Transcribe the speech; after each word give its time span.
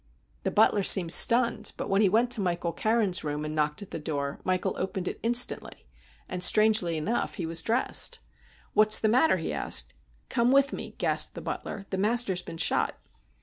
The 0.41 0.49
butler 0.49 0.81
seemed 0.81 1.13
stunned, 1.13 1.73
but 1.77 1.93
he 2.01 2.09
went 2.09 2.31
to 2.31 2.41
Michael 2.41 2.73
Carron's 2.73 3.23
room 3.23 3.45
and 3.45 3.53
knocked 3.53 3.83
at 3.83 3.91
the 3.91 3.99
door. 3.99 4.39
Michael 4.43 4.73
opened 4.79 5.07
it 5.07 5.19
instantly, 5.21 5.85
and 6.27 6.43
strangely 6.43 6.97
enough 6.97 7.35
he 7.35 7.45
was 7.45 7.61
dressed.' 7.61 8.17
What's 8.73 8.97
the 8.97 9.07
matter?' 9.07 9.37
he 9.37 9.53
asked.' 9.53 9.93
Come 10.29 10.51
with 10.51 10.73
me,' 10.73 10.95
gasped 10.97 11.35
the 11.35 11.41
butler.' 11.41 11.85
The 11.91 11.99
master's 11.99 12.41
been 12.41 12.57
shot.' 12.57 12.95